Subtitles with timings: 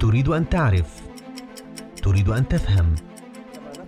[0.00, 1.00] تريد أن تعرف.
[2.02, 2.94] تريد أن تفهم.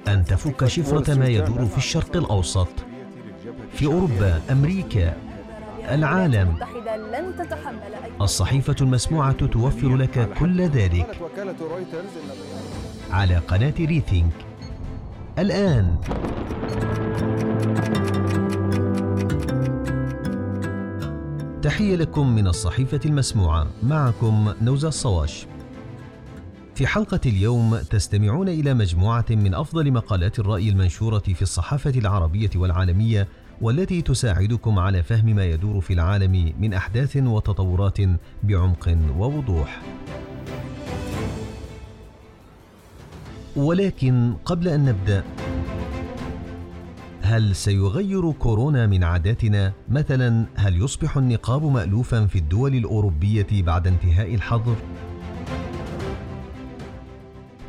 [0.09, 2.69] أن تفك شفرة ما يدور في الشرق الأوسط.
[3.72, 5.17] في أوروبا أمريكا
[5.90, 6.56] العالم.
[8.21, 11.21] الصحيفة المسموعة توفر لك كل ذلك.
[13.10, 14.33] على قناة ريثينك.
[15.38, 15.97] الآن.
[21.62, 23.66] تحية لكم من الصحيفة المسموعة.
[23.83, 25.47] معكم نوزة الصواش
[26.75, 33.29] في حلقة اليوم تستمعون إلى مجموعة من أفضل مقالات الرأي المنشورة في الصحافة العربية والعالمية
[33.61, 37.99] والتي تساعدكم على فهم ما يدور في العالم من أحداث وتطورات
[38.43, 39.83] بعمق ووضوح.
[43.57, 45.25] ولكن قبل أن نبدأ
[47.23, 54.35] هل سيغير كورونا من عاداتنا؟ مثلا هل يصبح النقاب مألوفا في الدول الأوروبية بعد انتهاء
[54.35, 54.77] الحظر؟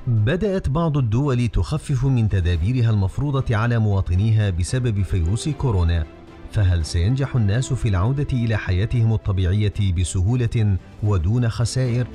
[0.07, 6.05] بدأت بعض الدول تخفف من تدابيرها المفروضة على مواطنيها بسبب فيروس كورونا،
[6.51, 12.07] فهل سينجح الناس في العودة إلى حياتهم الطبيعية بسهولة ودون خسائر؟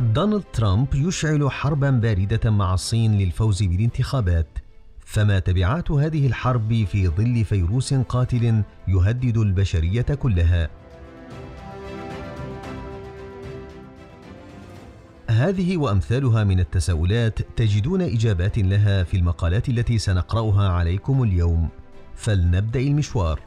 [0.00, 4.58] دونالد ترامب يشعل حربا باردة مع الصين للفوز بالانتخابات،
[5.00, 10.81] فما تبعات هذه الحرب في ظل فيروس قاتل يهدد البشرية كلها؟
[15.32, 21.68] هذه وأمثالها من التساؤلات تجدون إجابات لها في المقالات التي سنقرأها عليكم اليوم
[22.16, 23.40] فلنبدأ المشوار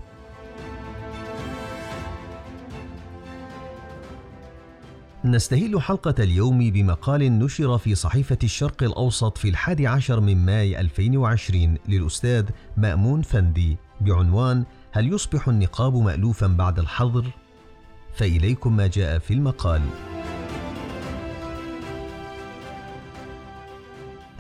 [5.26, 11.78] نستهل حلقة اليوم بمقال نشر في صحيفة الشرق الأوسط في الحادي عشر من ماي 2020
[11.88, 12.46] للأستاذ
[12.78, 17.26] مأمون فندي بعنوان هل يصبح النقاب مألوفا بعد الحظر؟
[18.16, 19.82] فإليكم ما جاء في المقال.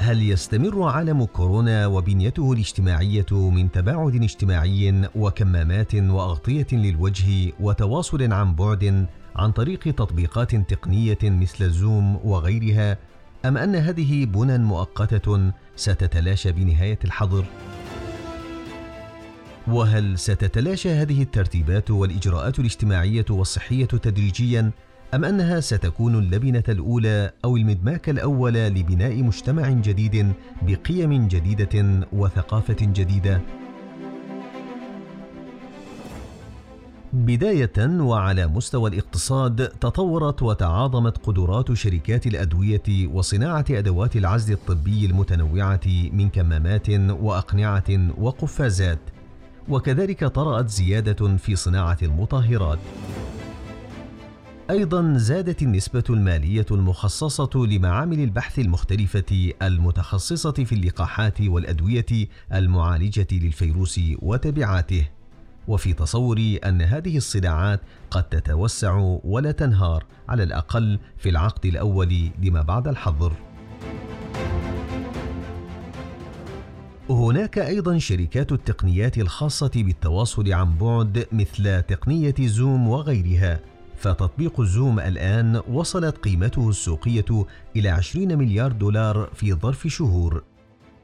[0.05, 9.05] هل يستمر عالم كورونا وبنيته الاجتماعية من تباعد اجتماعي وكمامات وأغطية للوجه وتواصل عن بعد
[9.35, 12.97] عن طريق تطبيقات تقنية مثل زوم وغيرها
[13.45, 17.45] أم أن هذه بنى مؤقتة ستتلاشى بنهاية الحظر؟
[19.67, 24.71] وهل ستتلاشى هذه الترتيبات والإجراءات الاجتماعية والصحية تدريجيا
[25.15, 33.41] أم أنها ستكون اللبنة الأولى أو المدماك الأول لبناء مجتمع جديد بقيم جديدة وثقافة جديدة؟
[37.13, 46.29] بداية وعلى مستوى الاقتصاد تطورت وتعاظمت قدرات شركات الأدوية وصناعة أدوات العزل الطبي المتنوعة من
[46.29, 48.99] كمامات وأقنعة وقفازات،
[49.69, 52.79] وكذلك طرأت زيادة في صناعة المطهرات.
[54.69, 62.05] أيضا زادت النسبة المالية المخصصة لمعامل البحث المختلفة المتخصصة في اللقاحات والأدوية
[62.53, 65.05] المعالجة للفيروس وتبعاته.
[65.67, 67.81] وفي تصوري أن هذه الصناعات
[68.11, 73.33] قد تتوسع ولا تنهار على الأقل في العقد الأول لما بعد الحظر.
[77.09, 83.74] هناك أيضا شركات التقنيات الخاصة بالتواصل عن بعد مثل تقنية زوم وغيرها.
[83.97, 87.45] فتطبيق زوم الآن وصلت قيمته السوقية
[87.75, 90.43] إلى 20 مليار دولار في ظرف شهور.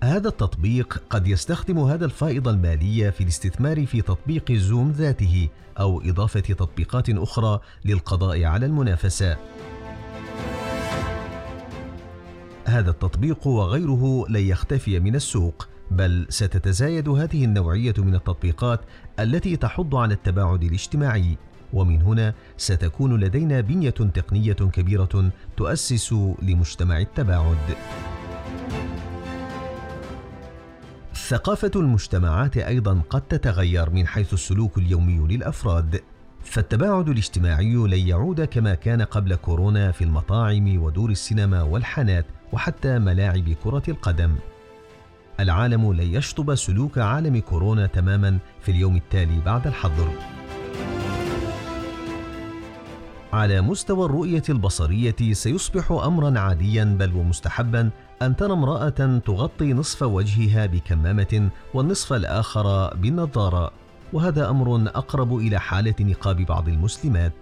[0.04, 6.40] هذا التطبيق قد يستخدم هذا الفائض المالي في الاستثمار في تطبيق زوم ذاته أو إضافة
[6.40, 9.38] تطبيقات أخرى للقضاء على المنافسة.
[12.66, 18.82] هذا التطبيق وغيره لن يختفي من السوق بل ستتزايد هذه النوعية من التطبيقات
[19.20, 21.38] التي تحض على التباعد الاجتماعي
[21.74, 27.58] ومن هنا ستكون لدينا بنية تقنية كبيرة تؤسس لمجتمع التباعد.
[31.16, 36.02] ثقافة المجتمعات أيضا قد تتغير من حيث السلوك اليومي للأفراد.
[36.44, 43.50] فالتباعد الاجتماعي لن يعود كما كان قبل كورونا في المطاعم ودور السينما والحانات وحتى ملاعب
[43.64, 44.36] كرة القدم.
[45.40, 50.12] العالم لن يشطب سلوك عالم كورونا تماما في اليوم التالي بعد الحظر.
[53.34, 57.90] على مستوى الرؤية البصرية سيصبح أمرا عاديا بل ومستحبا
[58.22, 63.72] أن ترى امرأة تغطي نصف وجهها بكمامة والنصف الآخر بالنظارة
[64.14, 67.34] وهذا أمر أقرب إلى حالة نقاب بعض المسلمات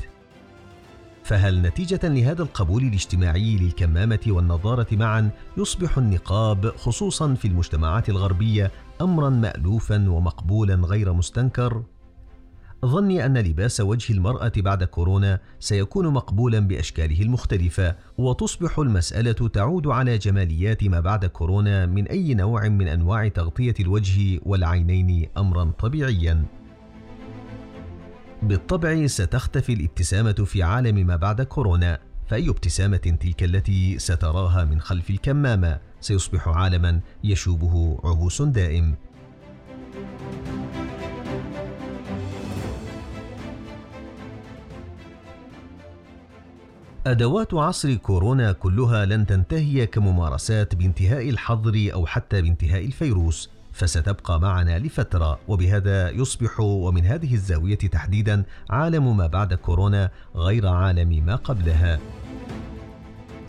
[1.24, 8.72] فهل نتيجة لهذا القبول الاجتماعي للكمامة والنظارة معا يصبح النقاب خصوصا في المجتمعات الغربية
[9.02, 11.84] أمرا مألوفا ومقبولا غير مستنكر؟
[12.86, 20.18] ظني أن لباس وجه المرأة بعد كورونا سيكون مقبولا بأشكاله المختلفة وتصبح المسألة تعود على
[20.18, 26.46] جماليات ما بعد كورونا من أي نوع من أنواع تغطية الوجه والعينين أمرا طبيعيا.
[28.44, 35.10] بالطبع ستختفي الابتسامة في عالم ما بعد كورونا فأي ابتسامة تلك التي ستراها من خلف
[35.10, 38.96] الكمامة؟ سيصبح عالما يشوبه عبوس دائم.
[47.12, 54.80] أدوات عصر كورونا كلها لن تنتهي كممارسات بانتهاء الحظر أو حتى بانتهاء الفيروس فستبقى معنا
[54.80, 62.00] لفترة وبهذا يصبح ومن هذه الزاوية تحديدا عالم ما بعد كورونا غير عالم ما قبلها.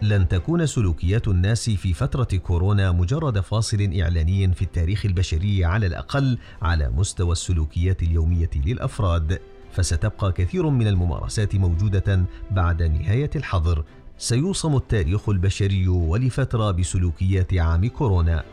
[0.02, 6.38] لن تكون سلوكيات الناس في فترة كورونا مجرد فاصل إعلاني في التاريخ البشري على الأقل
[6.62, 9.40] على مستوى السلوكيات اليومية للأفراد.
[9.72, 13.84] فستبقى كثير من الممارسات موجودة بعد نهاية الحظر.
[14.18, 18.44] سيوصم التاريخ البشري ولفترة بسلوكيات عام كورونا.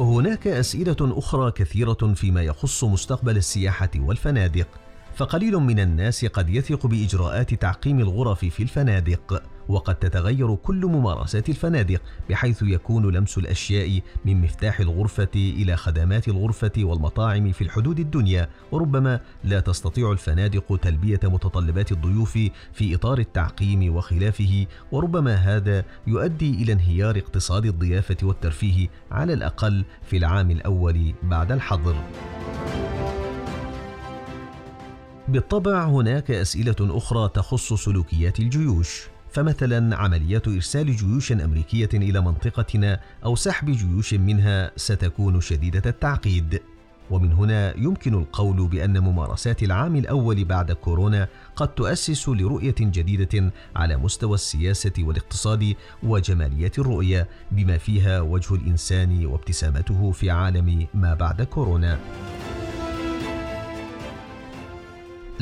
[0.00, 4.68] هناك أسئلة أخرى كثيرة فيما يخص مستقبل السياحة والفنادق.
[5.16, 9.42] فقليل من الناس قد يثق بإجراءات تعقيم الغرف في الفنادق.
[9.68, 16.72] وقد تتغير كل ممارسات الفنادق بحيث يكون لمس الأشياء من مفتاح الغرفة إلى خدمات الغرفة
[16.78, 18.48] والمطاعم في الحدود الدنيا.
[18.72, 22.32] وربما لا تستطيع الفنادق تلبية متطلبات الضيوف
[22.72, 24.66] في إطار التعقيم وخلافه.
[24.92, 31.96] وربما هذا يؤدي إلى انهيار اقتصاد الضيافة والترفيه على الأقل في العام الأول بعد الحظر.
[35.28, 39.11] بالطبع هناك أسئلة أخرى تخص سلوكيات الجيوش.
[39.32, 46.60] فمثلا عمليات إرسال جيوش أمريكية إلى منطقتنا أو سحب جيوش منها ستكون شديدة التعقيد.
[47.10, 53.96] ومن هنا يمكن القول بأن ممارسات العام الأول بعد كورونا قد تؤسس لرؤية جديدة على
[53.96, 61.98] مستوى السياسة والاقتصاد وجماليه الرؤية بما فيها وجه الإنسان وابتسامته في عالم ما بعد كورونا.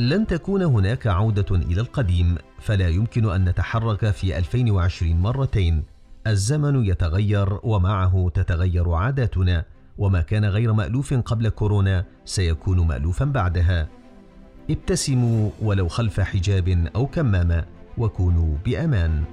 [0.09, 5.83] لن تكون هناك عودة إلى القديم، فلا يمكن أن نتحرك في 2020 مرتين.
[6.27, 9.65] الزمن يتغير ومعه تتغير عاداتنا،
[9.99, 13.89] وما كان غير مألوف قبل كورونا سيكون مألوفا بعدها.
[14.71, 17.65] ابتسموا ولو خلف حجاب أو كمامة،
[17.99, 19.25] وكونوا بأمان.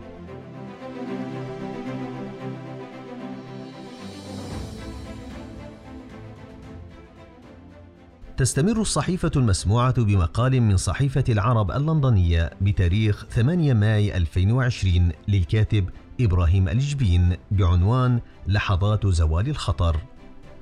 [8.37, 15.89] تستمر الصحيفة المسموعة بمقال من صحيفة العرب اللندنية بتاريخ 8 ماي 2020 للكاتب
[16.21, 19.97] إبراهيم الجبين بعنوان لحظات زوال الخطر.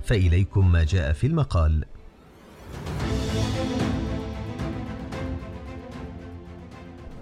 [0.04, 1.86] فإليكم ما جاء في المقال.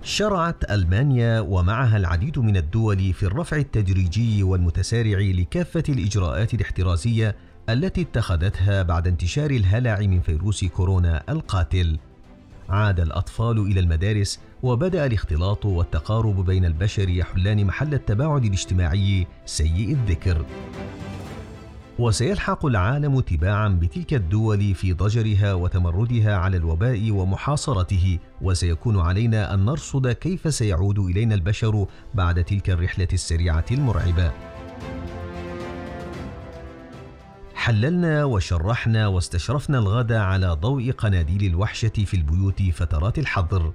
[0.03, 7.35] شرعت ألمانيا ومعها العديد من الدول في الرفع التدريجي والمتسارع لكافة الإجراءات الاحترازية
[7.69, 11.97] التي اتخذتها بعد انتشار الهلع من فيروس كورونا القاتل.
[12.69, 20.45] عاد الأطفال إلى المدارس وبدأ الاختلاط والتقارب بين البشر يحلان محل التباعد الاجتماعي سيء الذكر.
[21.99, 30.07] وسيلحق العالم تباعا بتلك الدول في ضجرها وتمردها على الوباء ومحاصرته وسيكون علينا أن نرصد
[30.07, 34.52] كيف سيعود إلينا البشر بعد تلك الرحلة السريعة المرعبة.
[37.63, 43.73] حللنا وشرحنا واستشرفنا الغد على ضوء قناديل الوحشة في البيوت فترات الحظر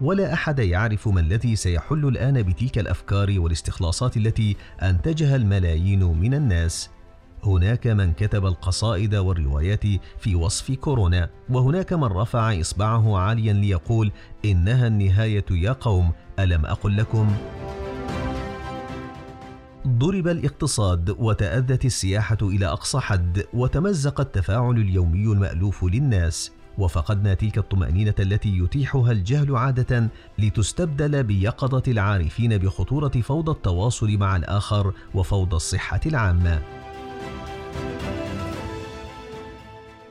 [0.00, 6.90] ولا أحد يعرف ما الذي سيحل الآن بتلك الأفكار والاستخلاصات التي أنتجها الملايين من الناس
[7.44, 9.84] هناك من كتب القصائد والروايات
[10.18, 14.12] في وصف كورونا وهناك من رفع إصبعه عاليا ليقول
[14.44, 17.36] إنها النهاية يا قوم ألم أقل لكم؟
[19.86, 28.14] ضرب الاقتصاد وتأذت السياحة إلى أقصى حد وتمزق التفاعل اليومي المألوف للناس وفقدنا تلك الطمأنينة
[28.18, 30.08] التي يتيحها الجهل عادة
[30.38, 36.62] لتستبدل بيقظة العارفين بخطورة فوضى التواصل مع الآخر وفوضى الصحة العامة.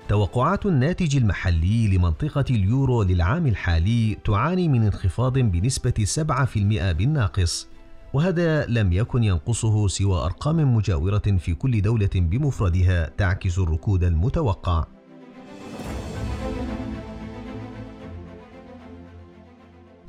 [0.07, 7.68] توقعات الناتج المحلي لمنطقة اليورو للعام الحالي تعاني من انخفاض بنسبة 7% بالناقص
[8.13, 14.85] وهذا لم يكن ينقصه سوى أرقام مجاورة في كل دولة بمفردها تعكس الركود المتوقع.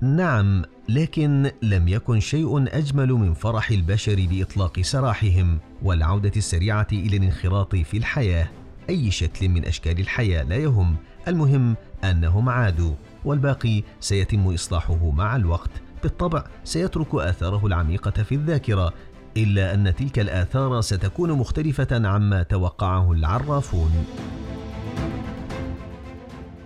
[0.02, 7.76] نعم لكن لم يكن شيء أجمل من فرح البشر بإطلاق سراحهم والعودة السريعة إلى الانخراط
[7.76, 8.49] في الحياة.
[8.88, 10.97] أي شكل من أشكال الحياة لا يهم.
[11.28, 15.71] المهم أنهم عادوا والباقي سيتم إصلاحه مع الوقت.
[16.02, 18.92] بالطبع سيترك آثاره العميقة في الذاكرة
[19.37, 24.07] إلا أن تلك الآثار ستكون مختلفة عما توقعه العرافون.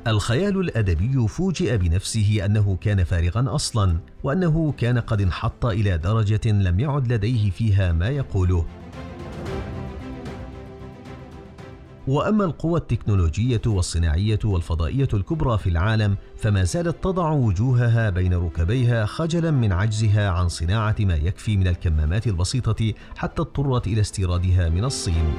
[0.06, 6.80] الخيال الأدبي فوجئ بنفسه أنه كان فارغا أصلا وأنه كان قد انحط إلى درجة لم
[6.80, 8.66] يعد لديه فيها ما يقوله.
[12.08, 19.50] وأما القوى التكنولوجية والصناعية والفضائية الكبرى في العالم فما زالت تضع وجوهها بين ركبيها خجلا
[19.50, 25.34] من عجزها عن صناعة ما يكفي من الكمامات البسيطة حتى اضطرت إلى استيرادها من الصين.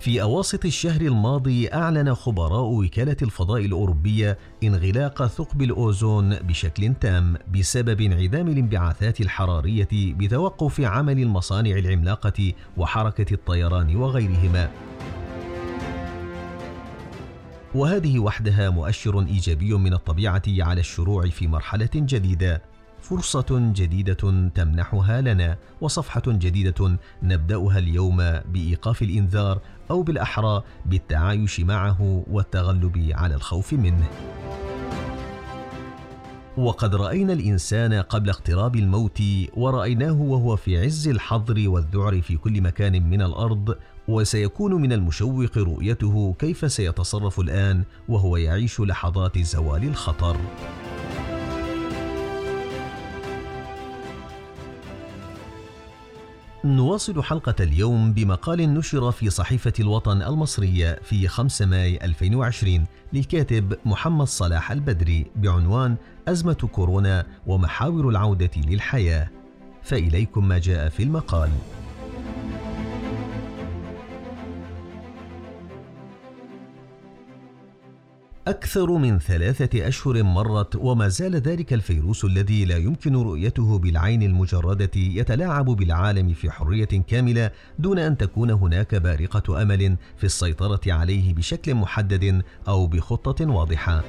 [0.00, 8.00] في أواسط الشهر الماضي أعلن خبراء وكالة الفضاء الأوروبية انغلاق ثقب الأوزون بشكل تام بسبب
[8.00, 14.70] انعدام الانبعاثات الحرارية بتوقف عمل المصانع العملاقة وحركة الطيران وغيرهما.
[17.74, 22.62] وهذه وحدها مؤشر إيجابي من الطبيعة على الشروع في مرحلة جديدة
[23.02, 28.16] فرصة جديدة تمنحها لنا وصفحة جديدة نبدأها اليوم
[28.52, 34.08] بإيقاف الإنذار أو بالأحرى بالتعايش معه والتغلب على الخوف منه.
[36.56, 39.22] وقد رأينا الإنسان قبل اقتراب الموت
[39.54, 43.76] ورأيناه وهو في عز الحظر والذعر في كل مكان من الأرض
[44.08, 50.36] وسيكون من المشوق رؤيته كيف سيتصرف الآن وهو يعيش لحظات زوال الخطر.
[56.64, 64.26] نواصل حلقة اليوم بمقال نشر في صحيفة الوطن المصرية في 5 ماي 2020 للكاتب محمد
[64.26, 65.96] صلاح البدري بعنوان
[66.28, 69.30] أزمة كورونا ومحاور العودة للحياة.
[69.82, 71.50] فإليكم ما جاء في المقال.
[78.50, 84.90] أكثر من ثلاثة أشهر مرت وما زال ذلك الفيروس الذي لا يمكن رؤيته بالعين المجردة
[84.96, 91.74] يتلاعب بالعالم في حرية كاملة دون أن تكون هناك بارقة أمل في السيطرة عليه بشكل
[91.74, 94.04] محدد أو بخطة واضحة.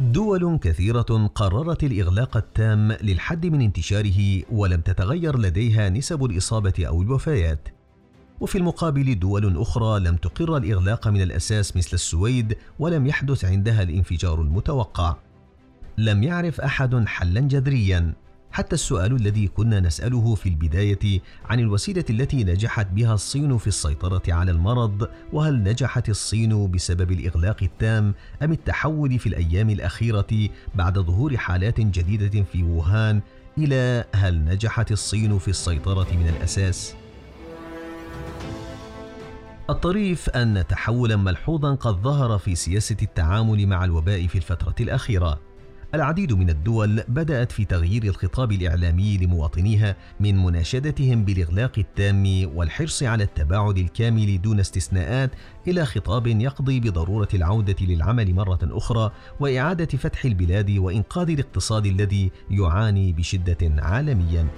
[0.00, 7.75] دول كثيرة قررت الإغلاق التام للحد من انتشاره ولم تتغير لديها نسب الإصابة أو الوفيات.
[8.40, 14.40] وفي المقابل دول أخرى لم تقر الإغلاق من الأساس مثل السويد ولم يحدث عندها الانفجار
[14.40, 15.16] المتوقع.
[15.98, 18.14] لم يعرف أحد حلا جذريا
[18.56, 24.22] حتى السؤال الذي كنا نسأله في البداية عن الوسيلة التي نجحت بها الصين في السيطرة
[24.28, 31.36] على المرض وهل نجحت الصين بسبب الإغلاق التام أم التحول في الأيام الأخيرة بعد ظهور
[31.36, 33.20] حالات جديدة في ووهان
[33.58, 36.94] إلى هل نجحت الصين في السيطرة من الأساس؟
[39.70, 45.40] الطريف أن تحولا ملحوظا قد ظهر في سياسة التعامل مع الوباء في الفترة الأخيرة.
[45.94, 53.24] العديد من الدول بدأت في تغيير الخطاب الإعلامي لمواطنيها من مناشدتهم بالإغلاق التام والحرص على
[53.24, 55.30] التباعد الكامل دون استثناءات
[55.68, 63.12] إلى خطاب يقضي بضرورة العودة للعمل مرة أخرى وإعادة فتح البلاد وإنقاذ الاقتصاد الذي يعاني
[63.12, 64.48] بشدة عالميا.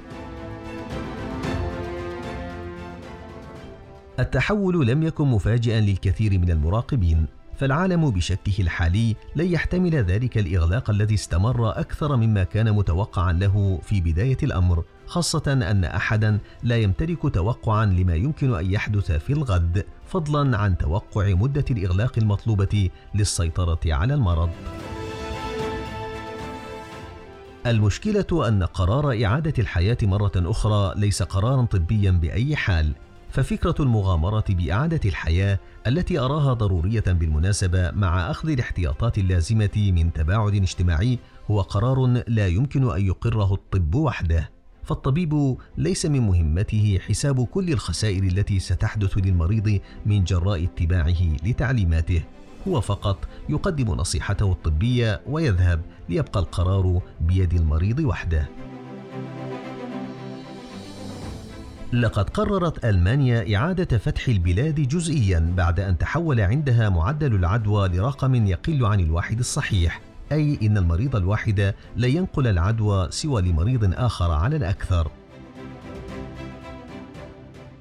[4.19, 11.15] التحول لم يكن مفاجئا للكثير من المراقبين فالعالم بشكله الحالي لن يحتمل ذلك الإغلاق الذي
[11.15, 17.87] استمر أكثر مما كان متوقعا له في بداية الأمر خاصة أن احدا لا يمتلك توقعا
[17.87, 24.51] لما يمكن أن يحدث في الغد فضلا عن توقع مدة الإغلاق المطلوبة للسيطرة على المرض.
[27.67, 32.95] المشكلة أن قرار إعادة الحياة مرة أخرى ليس قرارا طبيا بأي حال.
[33.31, 41.19] ففكرة المغامرة بإعادة الحياة التي أراها ضرورية بالمناسبة مع أخذ الاحتياطات اللازمة من تباعد اجتماعي
[41.51, 44.51] هو قرار لا يمكن أن يقره الطب وحده.
[44.85, 52.23] فالطبيب ليس من مهمته حساب كل الخسائر التي ستحدث للمريض من جراء اتباعه لتعليماته.
[52.69, 58.49] هو فقط يقدم نصيحته الطبية ويذهب ليبقى القرار بيد المريض وحده.
[61.93, 68.87] لقد قررت ألمانيا إعادة فتح البلاد جزئيا بعد أن تحول عندها معدل العدوى لرقم يقل
[68.87, 70.01] عن الواحد الصحيح
[70.33, 75.11] أي إن المريض الواحد لا ينقل العدوى سوى لمريض آخر على الأكثر.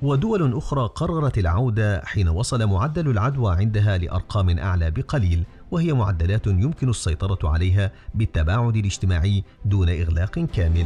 [0.01, 6.89] ودول أخرى قررت العودة حين وصل معدل العدوى عندها لأرقام أعلى بقليل وهي معدلات يمكن
[6.89, 10.85] السيطرة عليها بالتباعد الاجتماعي دون إغلاق كامل.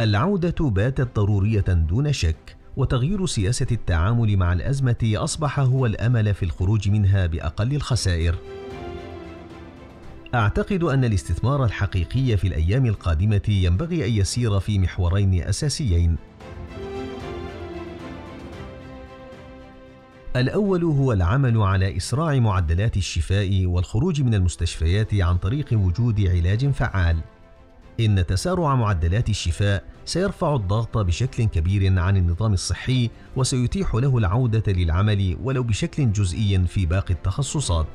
[0.00, 6.88] العودة باتت ضرورية دون شك وتغيير سياسة التعامل مع الأزمة أصبح هو الأمل في الخروج
[6.88, 8.34] منها بأقل الخسائر.
[10.34, 16.16] أعتقد أن الاستثمار الحقيقي في الأيام القادمة ينبغي أن يسير في محورين أساسيين.
[20.36, 27.16] الأول هو العمل على إسراع معدلات الشفاء والخروج من المستشفيات عن طريق وجود علاج فعال.
[28.00, 35.36] إن تسارع معدلات الشفاء سيرفع الضغط بشكل كبير عن النظام الصحي وسيتيح له العودة للعمل
[35.42, 37.86] ولو بشكل جزئي في باقي التخصصات.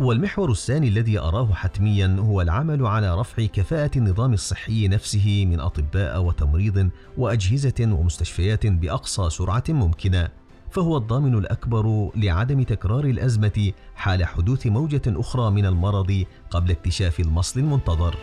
[0.00, 6.22] والمحور الثاني الذي أراه حتميا هو العمل على رفع كفاءة النظام الصحي نفسه من أطباء
[6.22, 10.28] وتمريض وأجهزة ومستشفيات بأقصى سرعة ممكنة.
[10.72, 17.60] فهو الضامن الأكبر لعدم تكرار الأزمة حال حدوث موجة أخرى من المرض قبل اكتشاف المصل
[17.60, 18.16] المنتظر.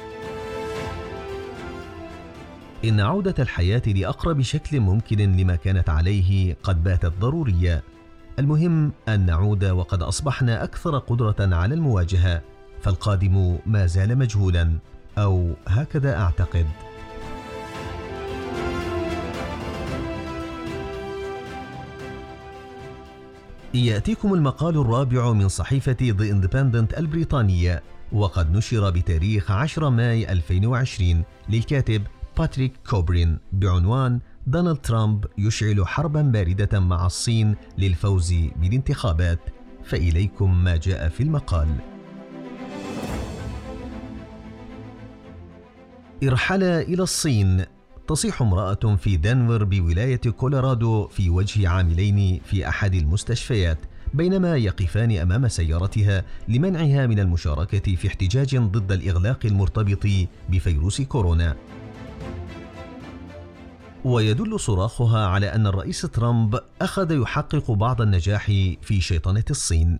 [2.85, 7.83] إن عودة الحياة لأقرب شكل ممكن لما كانت عليه قد باتت ضرورية.
[8.39, 12.41] المهم أن نعود وقد أصبحنا أكثر قدرة على المواجهة،
[12.81, 14.73] فالقادم ما زال مجهولا،
[15.17, 16.65] أو هكذا أعتقد.
[23.73, 32.03] يأتيكم المقال الرابع من صحيفة The Independent البريطانية وقد نشر بتاريخ 10 ماي 2020 للكاتب
[32.37, 39.39] باتريك كوبرين بعنوان دونالد ترامب يشعل حربا باردة مع الصين للفوز بالانتخابات
[39.83, 41.67] فإليكم ما جاء في المقال.
[46.23, 47.65] ارحل إلى الصين.
[48.09, 53.77] تصيح امرأة في دنفر بولاية كولورادو في وجه عاملين في أحد المستشفيات
[54.13, 60.07] بينما يقفان أمام سيارتها لمنعها من المشاركة في احتجاج ضد الإغلاق المرتبط
[60.49, 61.55] بفيروس كورونا.
[64.05, 68.45] ويدل صراخها على أن الرئيس ترامب أخذ يحقق بعض النجاح
[68.81, 69.99] في شيطنة الصين.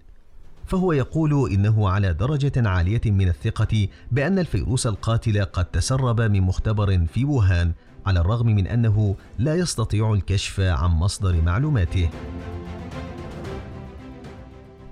[0.65, 7.05] فهو يقول إنه على درجة عالية من الثقة بأن الفيروس القاتل قد تسرب من مختبر
[7.13, 7.73] في ووهان
[8.05, 12.09] على الرغم من أنه لا يستطيع الكشف عن مصدر معلوماته.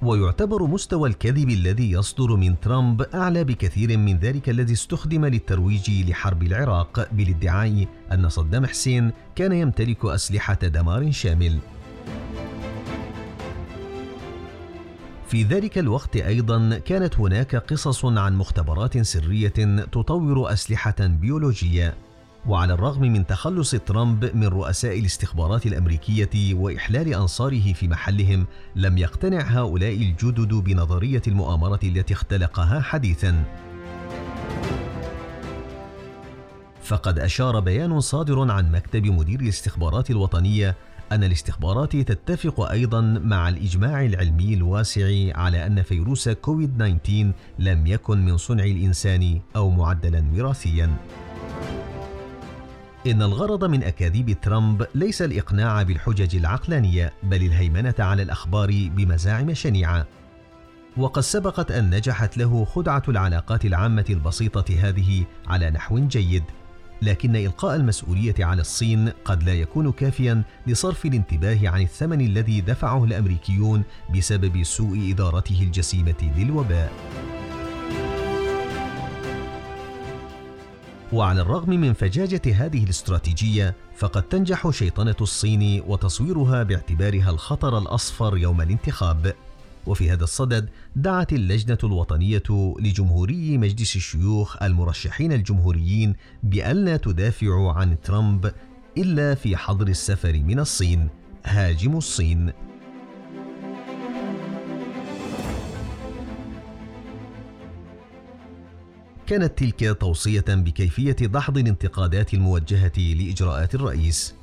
[0.01, 6.43] ويعتبر مستوى الكذب الذي يصدر من ترامب أعلى بكثير من ذلك الذي استخدم للترويج لحرب
[6.43, 11.59] العراق بالادعاء أن صدام حسين كان يمتلك أسلحة دمار شامل.
[15.27, 22.06] في ذلك الوقت أيضا كانت هناك قصص عن مختبرات سرية تطور أسلحة بيولوجية.
[22.45, 29.41] وعلى الرغم من تخلص ترامب من رؤساء الاستخبارات الأمريكية وإحلال أنصاره في محلهم لم يقتنع
[29.41, 33.43] هؤلاء الجدد بنظرية المؤامرة التي اختلقها حديثا.
[36.83, 40.75] فقد أشار بيان صادر عن مكتب مدير الاستخبارات الوطنية
[41.11, 48.25] أن الاستخبارات تتفق أيضا مع الإجماع العلمي الواسع على أن فيروس كوفيد 19 لم يكن
[48.25, 50.97] من صنع الإنسان أو معدلا وراثيا.
[53.07, 60.07] إن الغرض من أكاذيب ترامب ليس الإقناع بالحجج العقلانية بل الهيمنة على الأخبار بمزاعم شنيعة.
[60.97, 66.43] وقد سبقت أن نجحت له خدعة العلاقات العامة البسيطة هذه على نحو جيد.
[67.01, 73.03] لكن إلقاء المسؤولية على الصين قد لا يكون كافيا لصرف الانتباه عن الثمن الذي دفعه
[73.03, 73.83] الأمريكيون
[74.15, 76.91] بسبب سوء إدارته الجسيمة للوباء.
[81.13, 88.61] وعلى الرغم من فجاجة هذه الاستراتيجية فقد تنجح شيطنة الصين وتصويرها باعتبارها الخطر الأصفر يوم
[88.61, 89.33] الانتخاب.
[89.87, 98.51] وفي هذا الصدد دعت اللجنة الوطنية لجمهوري مجلس الشيوخ المرشحين الجمهوريين بألا تدافعوا عن ترامب
[98.97, 101.09] إلا في حظر السفر من الصين.
[101.45, 102.51] هاجم الصين.
[109.27, 114.35] كانت تلك توصية بكيفية دحض الانتقادات الموجهة لإجراءات الرئيس.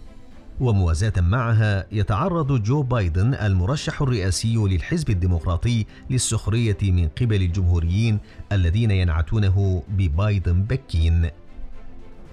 [0.61, 8.19] وموازاة معها يتعرض جو بايدن المرشح الرئاسي للحزب الديمقراطي للسخرية من قبل الجمهوريين
[8.53, 11.31] الذين ينعتونه ببايدن بكين.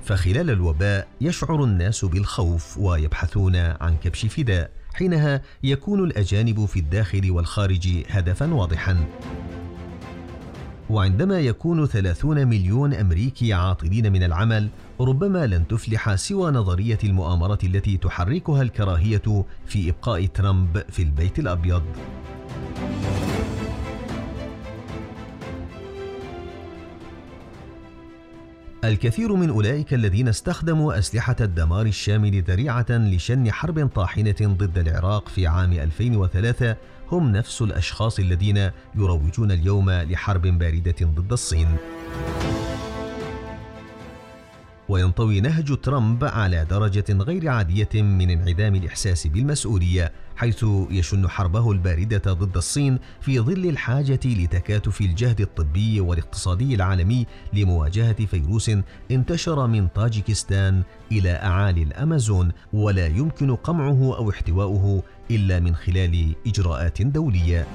[0.04, 8.04] فخلال الوباء يشعر الناس بالخوف ويبحثون عن كبش فداء، حينها يكون الأجانب في الداخل والخارج
[8.10, 9.06] هدفا واضحا.
[10.90, 17.98] وعندما يكون 30 مليون أمريكي عاطلين من العمل ربما لن تفلح سوى نظرية المؤامرة التي
[17.98, 21.84] تحركها الكراهية في إبقاء ترامب في البيت الأبيض.
[28.84, 35.48] الكثير من أولئك الذين استخدموا أسلحة الدمار الشامل ذريعة لشن حرب طاحنة ضد العراق في
[35.48, 36.76] عام 2003
[37.12, 41.78] هم نفس الأشخاص الذين يروجون اليوم لحرب باردة ضد الصين.
[44.92, 52.34] وينطوي نهج ترامب على درجة غير عادية من انعدام الإحساس بالمسؤولية حيث يشن حربه الباردة
[52.34, 58.72] ضد الصين في ظل الحاجة لتكاتف الجهد الطبي والاقتصادي العالمي لمواجهة فيروس
[59.12, 67.02] انتشر من طاجيكستان إلى أعالي الأمازون ولا يمكن قمعه أو احتواؤه إلا من خلال إجراءات
[67.02, 67.68] دولية.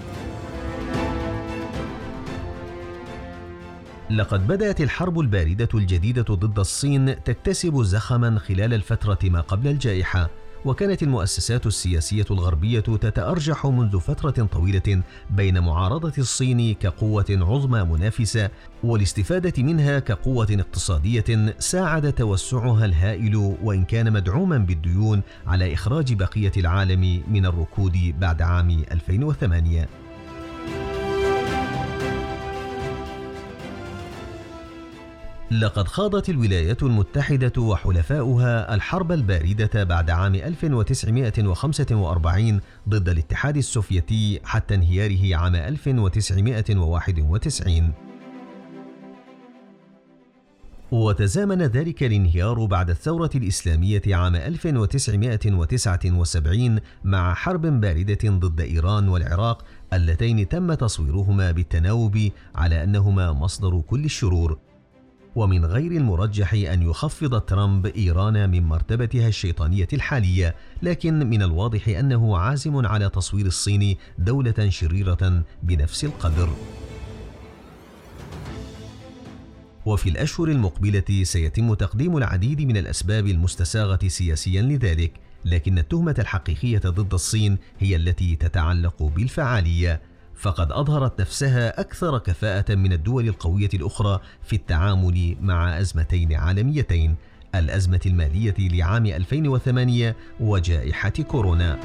[4.11, 10.31] لقد بدأت الحرب الباردة الجديدة ضد الصين تكتسب زخما خلال الفترة ما قبل الجائحة
[10.65, 18.51] وكانت المؤسسات السياسية الغربية تتأرجح منذ فترة طويلة بين معارضة الصين كقوة عظمى منافسة
[18.85, 27.23] والاستفادة منها كقوة اقتصادية ساعد توسعها الهائل وإن كان مدعوما بالديون على إخراج بقية العالم
[27.29, 29.89] من الركود بعد عام 2008
[35.61, 45.37] لقد خاضت الولايات المتحدة وحلفاؤها الحرب الباردة بعد عام 1945 ضد الاتحاد السوفيتي حتى انهياره
[45.37, 47.93] عام 1991
[50.93, 60.49] وتزامن ذلك الانهيار بعد الثورة الإسلامية عام 1979 مع حرب باردة ضد إيران والعراق اللتين
[60.49, 64.59] تم تصويرهما بالتناوب على أنهما مصدر كل الشرور.
[65.37, 72.39] ومن غير المرجح أن يخفض ترامب إيران من مرتبتها الشيطانية الحالية، لكن من الواضح أنه
[72.39, 76.49] عازم على تصوير الصين دولة شريرة بنفس القدر.
[79.87, 85.13] وفي الأشهر المقبلة سيتم تقديم العديد من الأسباب المستساغة سياسيا لذلك،
[85.45, 90.01] لكن التهمة الحقيقية ضد الصين هي التي تتعلق بالفعالية.
[90.37, 97.17] فقد أظهرت نفسها أكثر كفاءة من الدول القوية الأخرى في التعامل مع أزمتين عالميتين
[97.55, 101.79] الأزمة المالية لعام 2008 وجائحة كورونا.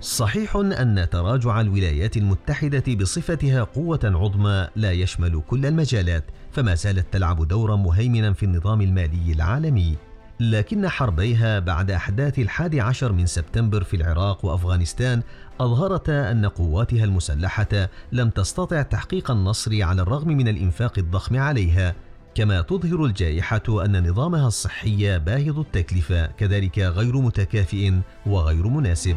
[0.00, 7.48] صحيح أن تراجع الولايات المتحدة بصفتها قوة عظمى لا يشمل كل المجالات، فما زالت تلعب
[7.48, 9.96] دورا مهيمنا في النظام المالي العالمي.
[10.40, 15.22] لكن حربيها بعد أحداث الحادي عشر من سبتمبر في العراق وأفغانستان
[15.60, 21.94] أظهرتا أن قواتها المسلحة لم تستطع تحقيق النصر على الرغم من الإنفاق الضخم عليها.
[22.34, 27.92] كما تظهر الجائحة أن نظامها الصحي باهظ التكلفة كذلك غير متكافئ
[28.26, 29.16] وغير مناسب.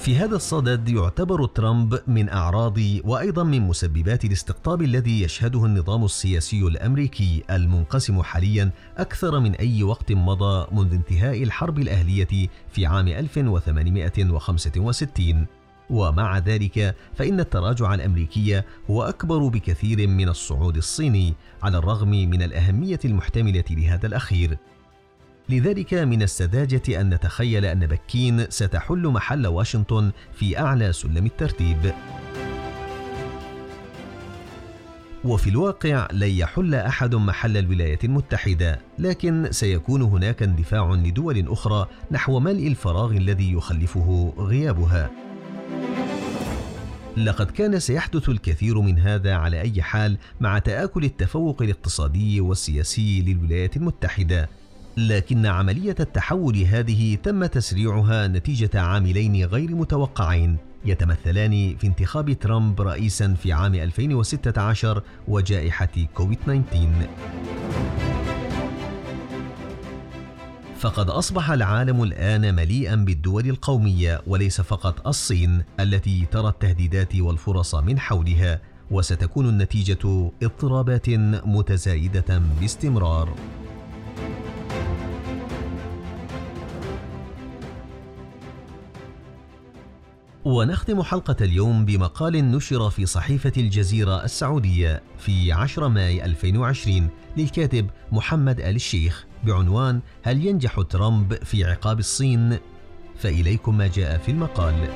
[0.00, 6.62] في هذا الصدد يعتبر ترامب من أعراض وأيضا من مسببات الاستقطاب الذي يشهده النظام السياسي
[6.62, 15.46] الأمريكي المنقسم حاليا أكثر من أي وقت مضى منذ انتهاء الحرب الأهلية في عام 1865
[15.90, 23.00] ومع ذلك فإن التراجع الأمريكي هو أكبر بكثير من الصعود الصيني على الرغم من الأهمية
[23.04, 24.58] المحتملة لهذا الأخير.
[25.50, 31.92] لذلك من السذاجة أن نتخيل أن بكين ستحل محل واشنطن في أعلى سلم الترتيب.
[35.24, 42.40] وفي الواقع لن يحل أحد محل الولايات المتحدة، لكن سيكون هناك اندفاع لدول أخرى نحو
[42.40, 45.10] ملء الفراغ الذي يخلفه غيابها.
[47.16, 53.76] لقد كان سيحدث الكثير من هذا على أي حال مع تآكل التفوق الاقتصادي والسياسي للولايات
[53.76, 54.48] المتحدة
[54.96, 63.34] لكن عملية التحول هذه تم تسريعها نتيجة عاملين غير متوقعين يتمثلان في انتخاب ترامب رئيسا
[63.34, 67.08] في عام 2016 وجائحة كوفيد 19
[70.80, 77.98] فقد أصبح العالم الآن مليئا بالدول القومية وليس فقط الصين التي ترى التهديدات والفرص من
[77.98, 81.08] حولها وستكون النتيجة اضطرابات
[81.44, 83.34] متزايدة باستمرار.
[90.44, 98.60] ونختم حلقة اليوم بمقال نشر في صحيفة الجزيرة السعودية في 10 ماي 2020 للكاتب محمد
[98.60, 102.58] آل الشيخ بعنوان هل ينجح ترامب في عقاب الصين؟
[103.16, 104.88] فإليكم ما جاء في المقال.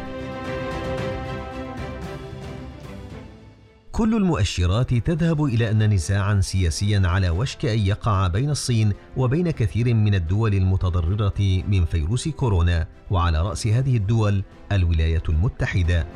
[3.94, 9.94] كل المؤشرات تذهب إلى أن نزاعا سياسيا على وشك أن يقع بين الصين وبين كثير
[9.94, 16.06] من الدول المتضررة من فيروس كورونا وعلى رأس هذه الدول الولايات المتحدة.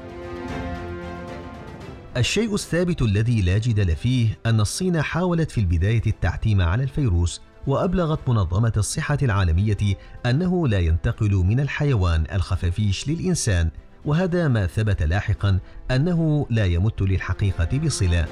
[2.16, 8.28] الشيء الثابت الذي لا جدل فيه أن الصين حاولت في البداية التعتيم على الفيروس وأبلغت
[8.28, 13.70] منظمة الصحة العالمية أنه لا ينتقل من الحيوان الخفافيش للإنسان.
[14.04, 15.58] وهذا ما ثبت لاحقا
[15.90, 18.26] أنه لا يمت للحقيقة بصلة.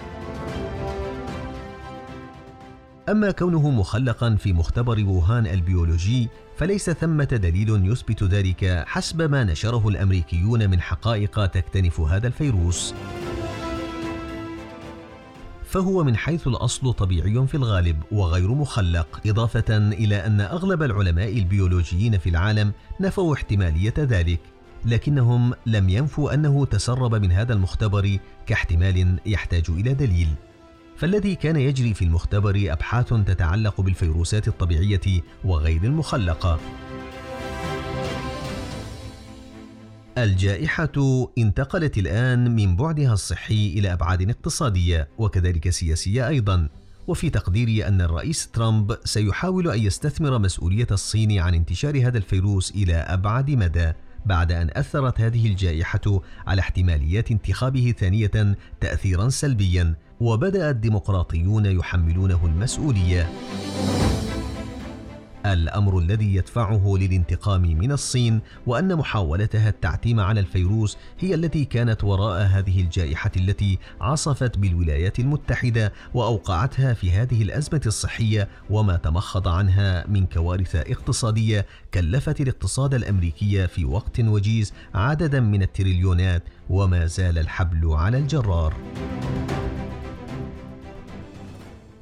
[3.09, 9.89] أما كونه مخلقا في مختبر ووهان البيولوجي فليس ثمة دليل يثبت ذلك حسب ما نشره
[9.89, 12.95] الأمريكيون من حقائق تكتنف هذا الفيروس.
[15.65, 22.19] فهو من حيث الأصل طبيعي في الغالب وغير مخلق إضافة إلى أن أغلب العلماء البيولوجيين
[22.19, 24.41] في العالم نفوا احتمالية ذلك.
[24.87, 30.29] لكنهم لم ينفوا أنه تسرب من هذا المختبر كاحتمال يحتاج إلى دليل.
[30.97, 36.61] فالذي كان يجري في المختبر أبحاث تتعلق بالفيروسات الطبيعية وغير المخلقة.
[40.19, 46.69] الجائحة انتقلت الآن من بعدها الصحي إلى أبعاد اقتصادية وكذلك سياسية أيضا.
[47.07, 52.95] وفي تقديري أن الرئيس ترامب سيحاول أن يستثمر مسؤولية الصين عن انتشار هذا الفيروس إلى
[52.95, 53.93] أبعد مدى.
[54.27, 63.31] بعد أن أثرت هذه الجائحة على احتماليات انتخابه ثانية تأثيرا سلبيا وبدأ الديمقراطيون يحملونه المسؤولية.
[65.53, 72.47] الأمر الذي يدفعه للانتقام من الصين وأن محاولتها التعتيم على الفيروس هي التي كانت وراء
[72.47, 80.27] هذه الجائحة التي عصفت بالولايات المتحدة وأوقعتها في هذه الأزمة الصحية وما تمخض عنها من
[80.27, 88.19] كوارث اقتصادية كلفت الاقتصاد الأمريكي في وقت وجيز عددا من التريليونات وما زال الحبل على
[88.19, 88.75] الجرار.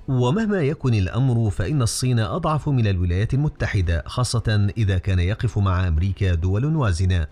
[0.09, 6.35] ومهما يكن الأمر فإن الصين أضعف من الولايات المتحدة خاصة إذا كان يقف مع أمريكا
[6.35, 7.27] دول وازنة.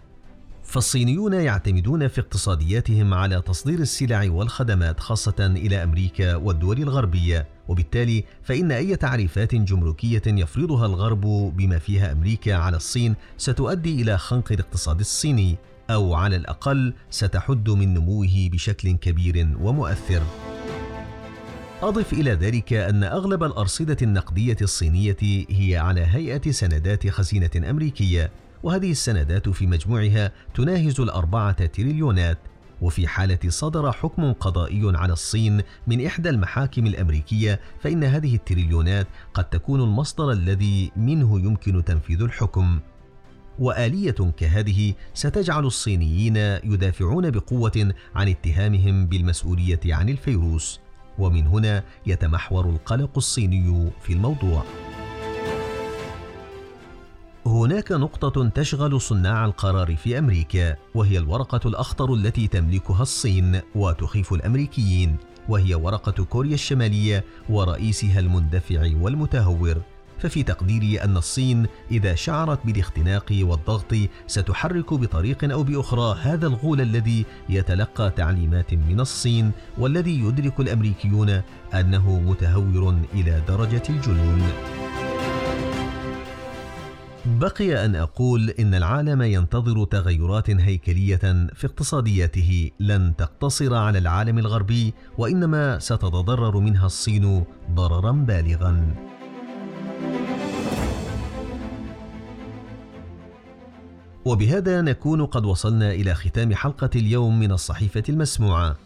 [0.62, 7.48] فالصينيون يعتمدون في اقتصادياتهم على تصدير السلع والخدمات خاصة إلى أمريكا والدول الغربية.
[7.68, 11.20] وبالتالي فإن أي تعريفات جمركية يفرضها الغرب
[11.56, 15.56] بما فيها أمريكا على الصين ستؤدي إلى خنق الاقتصاد الصيني
[15.90, 20.22] أو على الأقل ستحد من نموه بشكل كبير ومؤثر.
[21.82, 25.16] أضف إلى ذلك أن أغلب الأرصدة النقدية الصينية
[25.50, 28.30] هي على هيئة سندات خزينة أمريكية
[28.62, 32.38] وهذه السندات في مجموعها تناهز الأربعة تريليونات
[32.80, 39.44] وفي حالة صدر حكم قضائي على الصين من إحدى المحاكم الأمريكية فإن هذه التريليونات قد
[39.44, 42.80] تكون المصدر الذي منه يمكن تنفيذ الحكم.
[43.58, 50.80] وآلية كهذه ستجعل الصينيين يدافعون بقوة عن اتهامهم بالمسؤولية عن الفيروس.
[51.22, 54.64] ومن هنا يتمحور القلق الصيني في الموضوع.
[57.46, 65.16] هناك نقطة تشغل صناع القرار في أمريكا وهي الورقة الأخطر التي تملكها الصين وتخيف الأمريكيين
[65.48, 69.82] وهي ورقة كوريا الشمالية ورئيسها المندفع والمتهور.
[70.22, 73.94] ففي تقديري أن الصين إذا شعرت بالاختناق والضغط
[74.26, 81.42] ستحرك بطريق أو بأخرى هذا الغول الذي يتلقى تعليمات من الصين والذي يدرك الأمريكيون
[81.74, 84.42] أنه متهور إلى درجة الجنون.
[87.26, 94.94] بقي أن أقول إن العالم ينتظر تغيرات هيكلية في اقتصادياته لن تقتصر على العالم الغربي
[95.18, 99.12] وإنما ستتضرر منها الصين ضررا بالغا
[104.24, 108.76] وبهذا نكون قد وصلنا إلى ختام حلقة اليوم من الصحيفة المسموعة.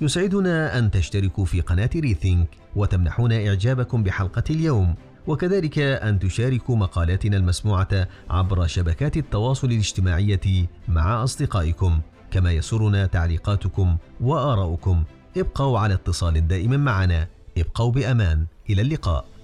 [0.00, 4.94] يسعدنا أن تشتركوا في قناة ريثينك وتمنحون إعجابكم بحلقة اليوم.
[5.26, 12.00] وكذلك أن تشاركوا مقالاتنا المسموعة عبر شبكات التواصل الاجتماعية مع أصدقائكم.
[12.30, 15.04] كما يسرنا تعليقاتكم وآراؤكم.
[15.36, 17.28] ابقوا على اتصال دائم معنا.
[17.58, 18.46] ابقوا بأمان.
[18.70, 19.35] إلى اللقاء.